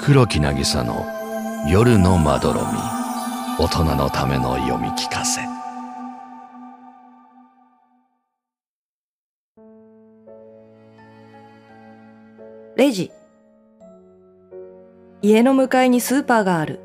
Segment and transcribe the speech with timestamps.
[0.00, 1.04] 黒木渚の
[1.68, 2.66] 夜のまどろみ。
[3.58, 5.40] 大人のための読み聞かせ。
[12.76, 13.10] レジ。
[15.20, 16.80] 家の向かいにスーパーがある。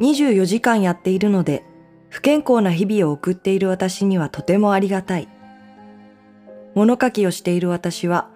[0.00, 1.64] 24時間やっているので
[2.08, 5.28] 不健康な日々を送っている私にはとてもありがたい。
[6.74, 8.30] 物書きをしている私は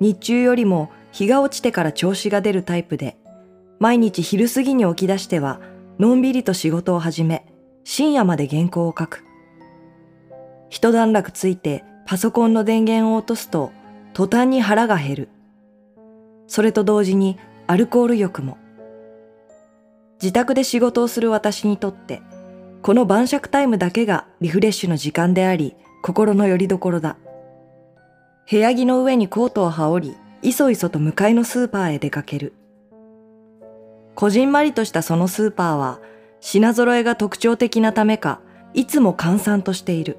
[0.00, 3.16] 日中よりも日が落ちてから調子が出るタイプで
[3.78, 5.60] 毎日昼過ぎに起き出しては
[5.98, 7.46] のんびりと仕事を始め
[7.84, 9.24] 深夜まで原稿を書く。
[10.70, 13.72] 一段落ついてパソコンの電源を落とすと
[14.12, 15.28] 途端に腹が減る。
[16.46, 18.58] それと同時にアルコール欲も。
[20.20, 22.20] 自宅で仕事をする私にとって
[22.82, 27.16] この晩酌タイムだけがリフレッシュの時間であり心の拠り所だ。
[28.50, 32.54] 部屋着の上にコートを羽織りいそいそと向かいのスーパーへ出かける。
[34.14, 36.00] こじんまりとしたそのスーパーは
[36.40, 38.40] 品揃えが特徴的なためか
[38.74, 40.18] いつも閑散としている。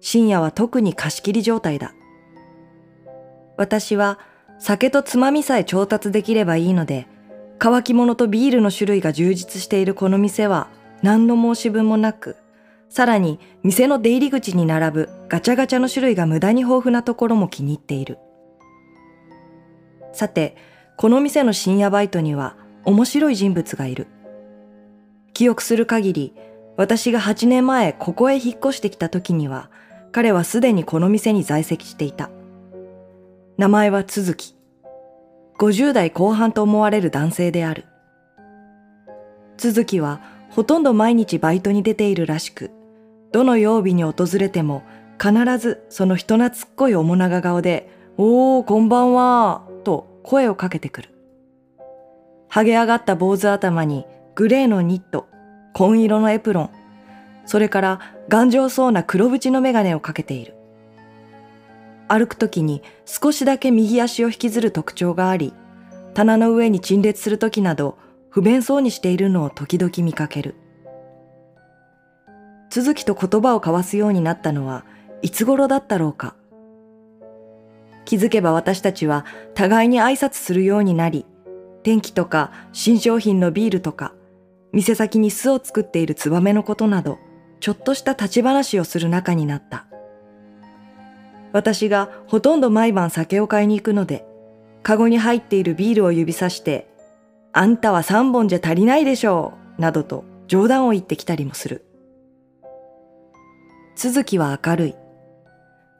[0.00, 1.94] 深夜は特に貸し切り状態だ。
[3.56, 4.18] 私は
[4.58, 7.06] 酒とつまみさえ調達できればいいので
[7.58, 10.68] 乾き物とビールの種類が充実しているこの店は
[11.02, 12.36] 何の申し分もなく
[12.88, 18.18] さらに店の出入り口に並ぶガチャガチャの種類が無駄に豊富なところも気に入っている。
[20.14, 20.56] さて
[20.96, 24.06] この店の深夜バイトには面白い人物がいる
[25.32, 26.34] 記憶する限り
[26.76, 29.70] 私が8年前ここへ引っ越してきた時には
[30.12, 32.30] 彼はすでにこの店に在籍していた
[33.56, 34.56] 名前は続き。
[35.58, 37.84] 50代後半と思われる男性である。
[39.56, 42.72] 続きはほとんど毎日バイトに出ているらしく、
[43.30, 44.82] どの曜日に訪れても
[45.22, 49.68] 必ずその人懐っこい面長顔で、おー、こんばんは、
[50.24, 51.10] 声をかけてくる。
[52.50, 55.28] 剥げ上がった坊主頭にグレーのニット、
[55.74, 56.70] 紺色のエプロン、
[57.46, 60.54] それから頑丈そうな黒縁のメガネをかけている。
[62.08, 65.52] 歩くときに少しだけ右足を引きずる特徴があり、
[66.14, 67.98] 棚の上に陳列するときなど
[68.30, 70.54] 不便そうにしているのを時々見かける。
[72.70, 74.84] 続きと言葉を交わすようになったのは
[75.22, 76.34] いつ頃だったろうか。
[78.04, 81.26] 気づけば私たちは互いに挨拶するようになり、
[81.82, 84.14] 天気とか新商品のビールとか、
[84.72, 87.18] 店先に巣を作っているツバメのことなど、
[87.60, 89.86] ちょっとした立ち話をする仲になった。
[91.52, 94.26] 私がほとんど毎晩酒を買いに行くので、
[94.82, 96.88] カゴに入っているビールを指さして、
[97.52, 101.84] あんたは三本じゃ足りないでしょう、などと冗談を言ってきたりもする。
[103.96, 104.94] 続きは明るい。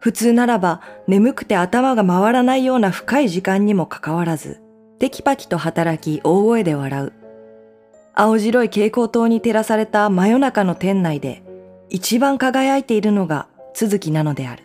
[0.04, 4.60] 普通ならば眠くて頭が回らないような深い時間にもかかわらず、
[4.98, 7.12] テキパキと働き大声で笑う。
[8.12, 11.42] 青白い蛍光灯に照らされた真夜中の店内で
[11.88, 14.64] 一番輝いているのが続きなのである。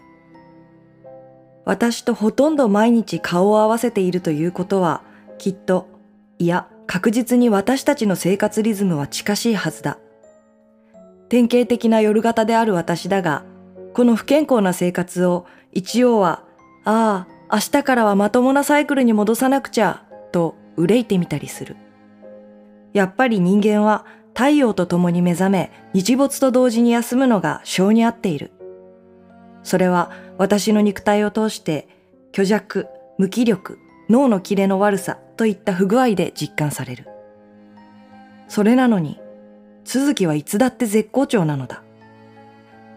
[1.64, 5.04] 私とほとんど毎日顔を合わせているということは、
[5.38, 5.88] きっと、
[6.38, 10.00] いや、確実に私たちの生活リズムは近しいはずだ。
[11.30, 13.46] 典型的な夜型である私だが、
[13.94, 16.44] この不健康な生活を一応は、
[16.86, 21.76] ああ、明日からはまともなサイクルに戻さなくちゃ、と憂いてみたりする。
[22.94, 28.52] やっぱり人間は太陽と共に目覚め、日没と同時に休むのが性に合っている。
[29.64, 31.88] それは私の肉体を通して
[32.32, 33.78] 虚弱、無気力、
[34.10, 37.08] 脳のキレの悪さといった不具合で実感される。
[38.48, 39.20] それなのに、
[39.84, 41.84] 続きはいつだって絶好調なのだ。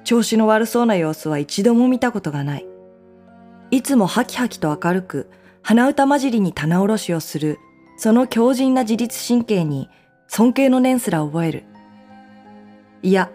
[0.05, 2.67] 調子の悪そうな様子は一度も見たことがない。
[3.71, 5.31] いつもハキハキと明るく、
[5.63, 7.59] 鼻歌混じりに棚卸しをする、
[7.97, 9.89] その強靭な自律神経に
[10.29, 11.65] 尊敬の念すら覚える。
[13.03, 13.31] いや、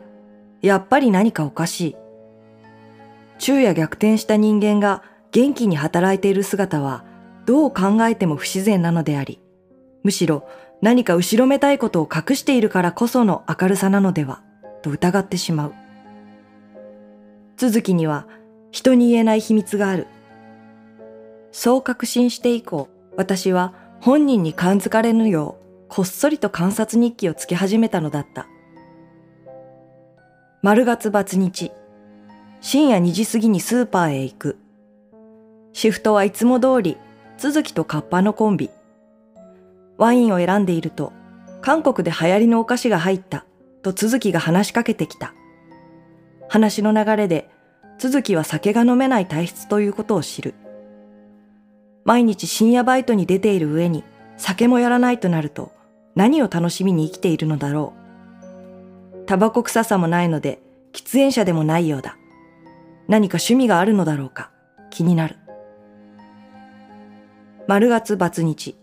[0.62, 1.96] やっぱり何かおかしい。
[3.40, 7.04] 昼夜逆転した人間が元気に働いている姿は
[7.46, 9.40] どう考えても不自然なのであり、
[10.04, 10.48] むしろ
[10.82, 14.42] 何か後ろめたいことを隠しているからこその明るさなのでは
[14.82, 15.74] と疑ってしまう。
[17.58, 18.28] 続きには
[18.72, 20.08] 人に言えない秘密がある。
[21.52, 28.48] そう確信して以降、私は本人に感づかれぬようこっそりと観察日記をつけ始めたのだった。
[30.62, 31.72] 丸月罰日。
[32.62, 34.58] 深夜2時過ぎにスーパーへ行く。
[35.74, 36.98] シフトはいつも通り、
[37.38, 38.70] 続きとカッパのコンビ。
[39.98, 41.14] ワインを選んでいると、
[41.62, 43.46] 韓国で流行りのお菓子が入った、
[43.82, 45.34] と続きが話しかけてきた。
[46.50, 47.50] 話の流れで、
[47.98, 50.54] 続きは酒が飲めない体質ということを知る。
[52.06, 54.04] 毎日深夜バイトに出ている上に、
[54.38, 55.72] 酒もやらないとなると
[56.16, 57.94] 何を楽しみに生きているのだろ
[59.24, 59.26] う。
[59.26, 60.62] タバコ臭さもないので
[60.94, 62.18] 喫煙者でもないようだ。
[63.08, 64.52] 何か趣味があるのだろうか
[64.90, 65.38] 気になる。
[67.68, 68.78] 丸月罰日。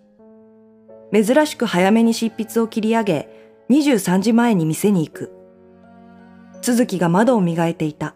[1.13, 3.29] 珍しく早めに執筆を切り上げ、
[3.71, 5.34] 23時前に店に行く。
[6.65, 8.15] 続きが窓を磨いていた。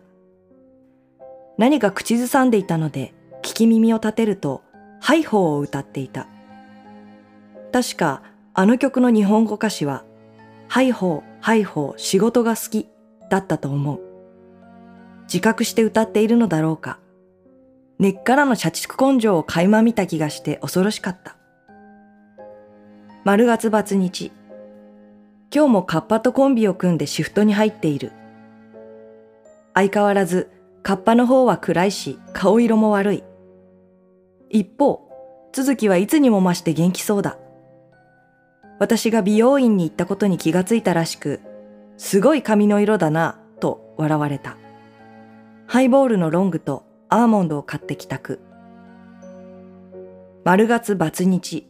[1.58, 3.12] 何か口ずさんでいたので、
[3.42, 4.62] 聞き耳を立てると、
[5.00, 6.26] ハイホーを歌っていた。
[7.74, 8.22] 確か、
[8.54, 10.02] あの曲の日本語歌詞は、
[10.66, 12.88] ハイホー、ハイホー、仕事が好き、
[13.28, 14.00] だったと思う。
[15.24, 16.98] 自覚して歌っているのだろうか。
[17.98, 21.36] 根っからの社畜根性を垣間見た気がして恐ろしかった。
[23.24, 24.32] 丸月罰日。
[25.54, 28.12] 今日もカッパとコンビを組んでシフトに入っている。
[29.78, 30.50] 相変わらず、
[30.82, 33.24] カッパの方は暗いし、顔色も悪い。
[34.50, 35.08] 一方、
[35.52, 37.38] 続きはいつにも増して元気そうだ。
[38.80, 41.40] 私が美容院に行ったことに気がついたらしく、
[41.96, 44.56] すごい髪の色だな、と笑われた。
[45.68, 48.40] ハイボールのロングとアーモンドを買って帰宅。
[50.42, 51.68] 丸月罰日。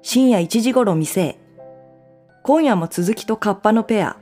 [0.00, 1.38] 深夜1時頃店へ。
[2.44, 4.16] 今夜も続きとカッパのペア。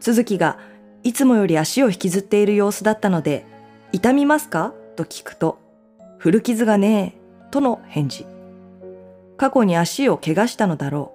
[0.00, 0.58] 続きが
[1.04, 3.44] いつもより足を引きずっている様子だったので、
[3.92, 4.72] 痛みますか？
[4.96, 5.58] と聞くと、
[6.18, 8.26] 古傷がねえ、との返事。
[9.36, 11.12] 過去に足を怪我したのだろ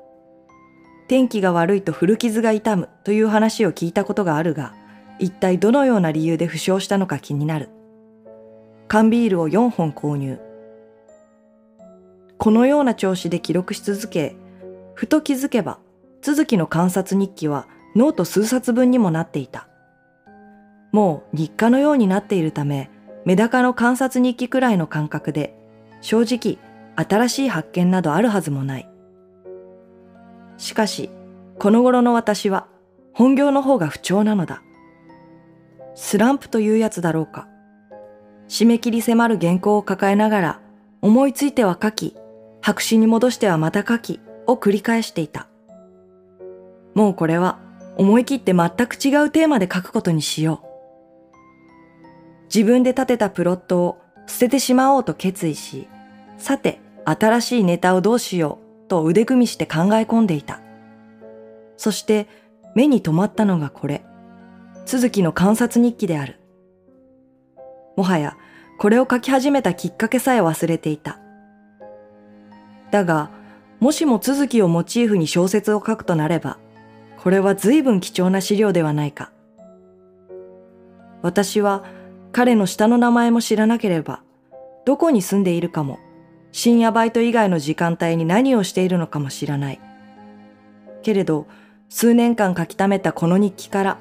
[1.05, 1.07] う。
[1.07, 4.73] 天気が悪いと古傷が痛むという話を聞いたことがあるが、
[5.19, 7.69] 一体どのような理由で負傷したのか気になる。
[8.89, 10.39] 缶ビールを4本購入。
[12.37, 14.35] このような調子で記録し続け、
[14.95, 15.79] ふと気づけば、
[16.21, 19.66] 続きの観察日記はノート数冊分にもなっていた。
[20.91, 22.89] もう日課のようになっているため、
[23.25, 25.57] メダカの観察日記くらいの感覚で、
[26.01, 26.57] 正直
[26.95, 28.89] 新しい発見などあるはずもない。
[30.57, 31.09] しかし、
[31.59, 32.67] この頃の私は
[33.13, 34.61] 本業の方が不調なのだ。
[35.95, 37.47] スランプというやつだろうか。
[38.47, 40.61] 締め切り迫る原稿を抱えながら、
[41.01, 42.15] 思いついては書き、
[42.61, 45.47] 白紙に戻してはまた書きを繰り返していた。
[46.95, 47.59] もうこれは
[47.97, 50.66] 思い切って全く違うテーマで書くことにしよう。
[52.53, 55.87] 自分で立てたプロットを捨ててしまおうと決意し、
[56.37, 60.61] さて新しいネタをどうしようと腕組みして考え込んでいた。
[61.77, 62.27] そして
[62.75, 64.03] 目に留まったのがこれ。
[64.85, 66.39] 続きの観察日記である。
[67.97, 68.37] もはや
[68.77, 71.19] これを書き始めたきっかけさえ忘れていた。
[72.91, 73.31] だが、
[73.79, 76.57] もしも続きをモチーフに小説を書くとなれば、
[77.21, 79.31] これは随分貴重な資料ではないか。
[81.21, 81.83] 私は
[82.31, 84.21] 彼の下の名前も知らなければ、
[84.85, 85.99] どこに住んでいるかも、
[86.51, 89.79] 深夜バイト以外の時間帯に何をしているのかも知らない。
[91.03, 91.47] けれど、
[91.89, 93.97] 数年間書き溜めたこの日記から、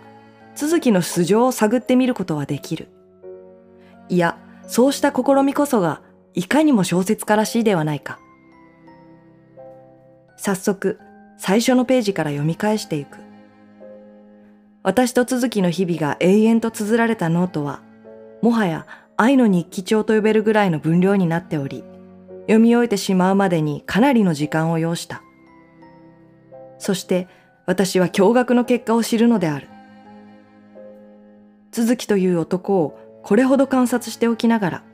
[0.54, 2.88] 続きの素性を探ってみることはできる。
[4.08, 6.00] いや、そうした試みこそが、
[6.34, 8.18] いかにも小説家らしいではないか。
[10.36, 10.98] 早速、
[11.38, 13.18] 最初のページから読み返していく。
[14.82, 17.80] 私と続きの日々が永遠と綴られたノートは、
[18.46, 21.82] もはや愛の日記帳と呼べるぐらいの分量になっており、
[22.42, 25.20] 読み終えてしまうまでにかなりの時間を要した。
[26.78, 27.26] そして
[27.66, 29.66] 私は驚愕の結果を知るのである。
[31.72, 34.84] 続きという男をこれほど観察しておきながら、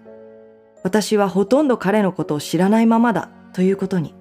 [0.83, 4.15] 私はほとんど彼のことを知らないままだということに。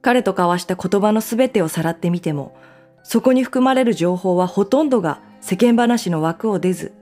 [0.00, 2.56] 彼と交わした言葉のすべてをさらってみても、
[3.02, 6.92] そこに含まれる情報はほとんどが世間話の枠を出ず、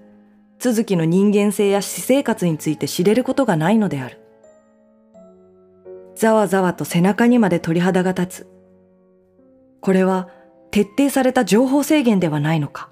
[0.64, 4.18] 続きの人間性や私生活について知れることがないのである。
[6.16, 8.46] ざわざわと背中にまで鳥肌が立つ。
[9.82, 10.30] これは
[10.70, 12.88] 徹底された情報制限ではないのか。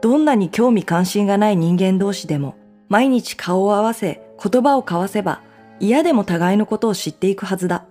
[0.00, 2.56] どんなに興味関心がない人間同士でも
[2.88, 5.42] 毎日顔を合わせ言葉を交わせば
[5.78, 7.84] 嫌でも互いのことを知っていくはずだ。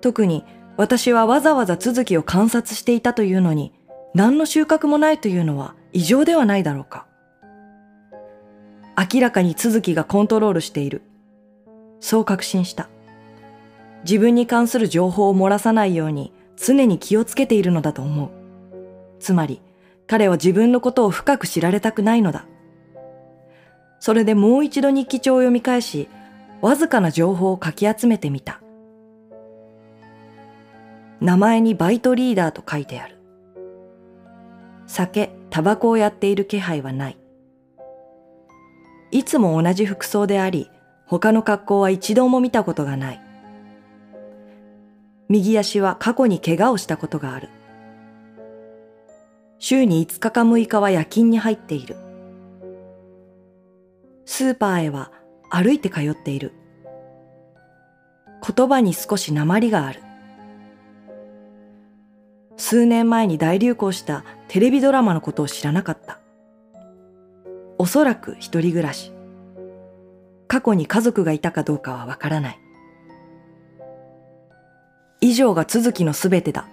[0.00, 0.44] 特に
[0.76, 3.72] 私はわざわざ続きを観察していたというのに
[4.14, 7.09] 何の収穫もないというのは異常ではないだろうか。
[9.00, 11.00] 明らかに続きがコントロールしている。
[12.00, 12.90] そう確信した。
[14.04, 18.30] 自分に関する情報を漏らさないように常に気をつけているのだと思う。
[19.18, 19.62] つまり、
[20.06, 22.44] 彼は自分のことを深く知られたくないのだ。
[24.00, 26.08] それでもう一度日記帳を読み返し、
[26.60, 28.60] わずかな情報をかき集めてみた。
[31.22, 33.16] 名前にバイトリーダーと書いてある。
[34.86, 37.16] 酒、タバコをやっている気配はない。
[39.10, 40.70] いつも同じ服装であり、
[41.06, 43.22] 他の格好は一度も見たことがない。
[45.28, 47.48] 右足は過去に怪我をしたことがある。
[49.58, 51.96] 週に5日か6日は夜勤に入っている。
[54.24, 55.10] スーパーへは
[55.50, 56.52] 歩いて通っている。
[58.56, 60.02] 言葉に少し鉛がある。
[62.56, 66.20] 数年前に大流行したテレビドラマのことを知らなかった。
[67.90, 69.12] そらく一人暮らし。
[70.46, 72.58] 過去に家族がいたかどうかはわからない。
[75.20, 76.68] 以上が続きのすべてだ。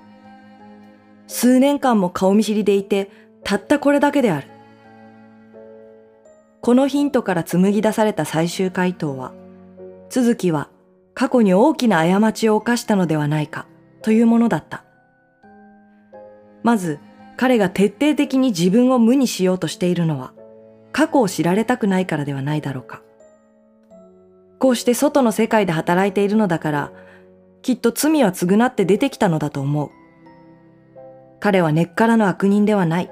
[1.25, 3.09] 数年間も顔見知りでいて、
[3.43, 4.47] たったこれだけである。
[6.61, 9.33] このヒントから紡ぎ出された最終回答は、
[10.09, 10.69] 続きは
[11.15, 13.65] 過去に大きな過ちを犯したのではないか
[14.03, 14.83] というものだった。
[16.61, 16.99] まず、
[17.37, 20.36] 彼が徹底的に自分を無にしようとしているのは、
[20.91, 23.01] 過去を知られたくないからではないだろうか。
[24.59, 26.91] こうして外の世界で働いているのだから、
[27.61, 29.89] きっと罪は償って出てきたのだと思う。
[31.39, 33.11] 彼は根っからの悪人ではない。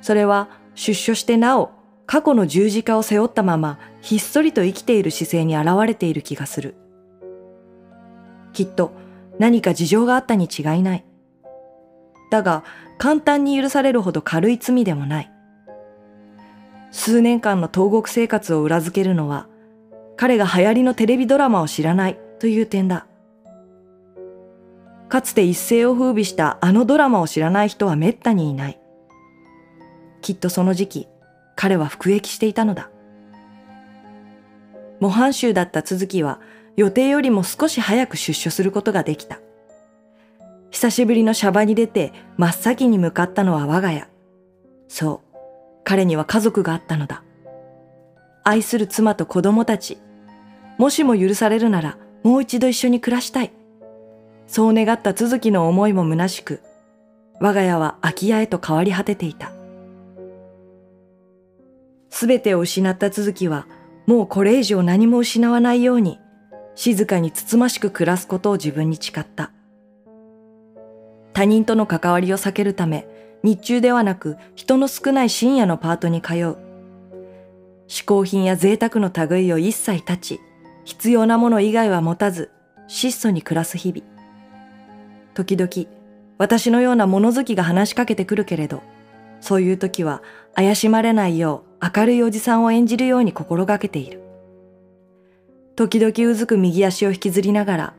[0.00, 1.70] それは出所してなお
[2.06, 6.74] 過去の十字架を背負ったままひっそりと生きている姿勢に現れている気がする。
[8.52, 8.92] きっと
[9.38, 11.04] 何か事情があったに違いない。
[12.30, 12.64] だが
[12.98, 15.31] 簡単に許されるほど軽い罪でもない。
[16.92, 19.48] 数年間の投獄生活を裏付けるのは
[20.16, 23.06] 彼が流行りのテレビドラマを知らないという点だ。
[25.08, 28.80] かつて一世を風靡したあのドラマを知らない人は滅多にいない。
[30.20, 31.08] きっとその時期、
[31.56, 32.90] 彼は服役していたのだ。
[35.00, 36.40] 模範囚だった続きは
[36.76, 39.40] 予定よりも少し早く出所することができた。
[40.70, 44.06] 久しぶりのシャバに出て真っ先に向かったのは我が家。
[44.88, 45.31] そう、
[45.84, 47.22] 彼には家族があったのだ。
[48.44, 49.98] 愛する妻と子供たち、
[50.78, 53.52] もしも許されるならもう一度一緒に暮らしたい。
[54.46, 56.60] そう願った続きの思いも虚しく、
[57.40, 59.52] 我が家は空き家へと変わり果てていた。
[62.10, 63.66] すべてを失った続きは、
[64.06, 66.18] もうこれ以上何も失わないように、
[66.74, 69.50] 静かにつつましく暮らすことを自分に誓った。
[71.32, 73.06] 他人との関わりを避けるため、
[73.42, 76.56] 日中ではなく人の少ない深夜のパートに通う。
[77.88, 80.40] 嗜好品や贅沢の類を一切断ち、
[80.84, 82.50] 必要なもの以外は持たず、
[82.88, 84.02] 質素に暮らす日々。
[85.34, 85.88] 時々、
[86.38, 88.82] 私のような物好きが話しかけてくるけれど、
[89.40, 90.22] そういう時は
[90.54, 94.22] 怪しまれないよう明るいおじさんを演じるように心がけている。
[95.74, 97.94] 時々うずく右足を引きずりながら、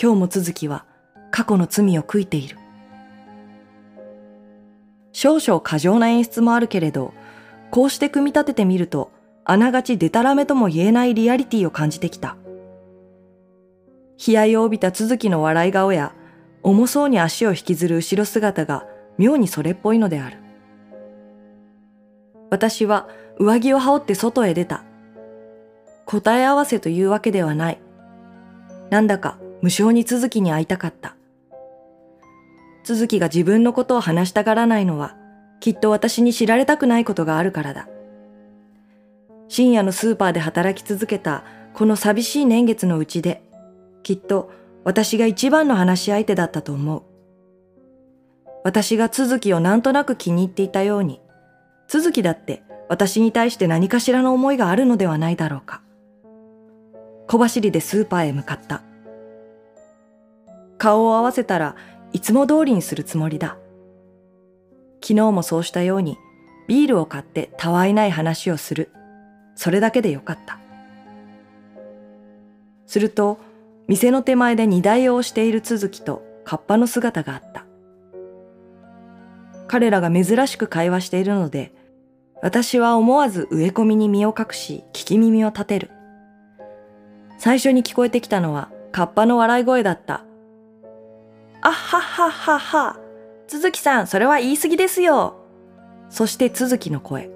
[0.00, 0.84] 今日も続きは
[1.30, 2.56] 過去の罪を悔いている。
[5.18, 7.14] 少々過剰な演出もあるけれど、
[7.70, 9.10] こうして組み立ててみると、
[9.46, 12.36] あながちデタラメとも言えないリアリティを感じてきた。
[14.18, 16.12] 悲哀を帯びた続きの笑い顔や、
[16.62, 20.36] 重そうに足を引きずる後ろ姿が妙にそれっぽいのである。
[22.50, 23.08] 私は
[23.38, 24.84] 上着を羽織って外へ出た。
[26.04, 27.80] 答え合わせというわけではない。
[28.90, 31.15] なんだか無性に続きに会いたかった。
[32.86, 35.16] 続きが自分のことを話したがらないのは、
[35.58, 37.88] きっと私に知られたくないことがあるからだ。
[39.48, 41.42] 深夜のスーパーで働き続けた
[41.74, 43.42] この寂しい年月のうちで、
[44.04, 44.52] きっと
[44.84, 47.02] 私が一番の話し相手だったと思う。
[48.62, 51.20] 私が続きをなんとなく気に入っていたように、
[51.88, 55.82] 続きだって私に対して何かしらの思いがあるのではないだろうか。
[57.26, 58.84] 小走りでスーパーへ向かった。
[60.78, 61.74] 顔を合わせたら
[62.16, 63.58] いつも通りにするつもりだ。
[65.02, 66.16] 昨日もそうしたように
[66.66, 68.90] ビールを買ってたわいない話をする。
[69.54, 70.58] それだけでよかった。
[72.86, 73.38] すると、
[73.86, 77.66] 店の手前で荷台を押している続きとカッパの姿があった。
[79.66, 81.74] 彼らが珍しく会話しているので、
[82.40, 85.90] 私は思わず植え込みに身を隠し聞き耳を立てる。
[87.36, 90.25] 最初に聞こえてきたのはカッパの笑い声だった。
[91.66, 92.96] あっはっはっはっは。
[93.48, 95.34] 続きさん、それは言い過ぎですよ。
[96.08, 97.28] そして続きの声。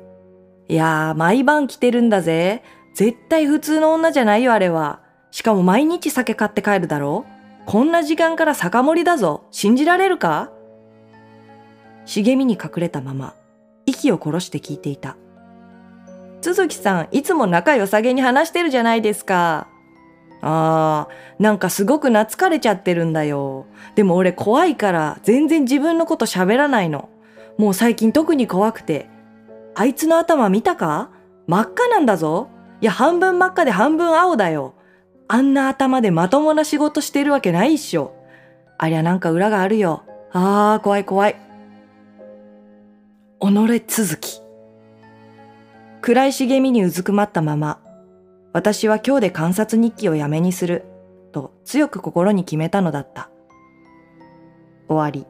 [0.69, 2.63] いやー、毎晩来てるんだぜ。
[2.95, 5.01] 絶対普通の女じゃないよ、あれは。
[5.33, 7.27] しかも毎日酒買って帰るだろ
[7.67, 9.49] こんな時間から酒盛りだぞ。
[9.51, 10.53] 信じられるか？
[12.05, 13.35] 茂みに隠れたまま、
[13.85, 15.17] 息を殺して聞いていた。
[16.41, 19.67] 続きさん、いつも仲良さげに話してるじゃないですか。
[20.43, 23.67] あー、なんかすごく懐かれちゃってるんだよ。
[23.95, 27.09] でも俺怖いから全然自分のこと喋らないの。
[27.59, 29.09] もう最近特に怖くて。
[29.75, 31.11] あいつの頭見たか？
[31.47, 32.49] 真っ赤なんだぞ。
[32.81, 34.75] いや、半分真っ赤で半分青だよ。
[35.29, 38.15] あんな頭でまともな仕事してるわけないっしょ。
[38.79, 40.05] ありゃなんか裏があるよ。
[40.33, 41.37] あー、怖い怖い。
[43.41, 44.41] 己続き。
[46.01, 47.79] 暗い茂みにうずくまったまま、
[48.53, 50.85] 私は今日で観察日記をやめにする、
[51.33, 53.31] と強く心に決めたのだった。
[54.89, 55.30] 終わり。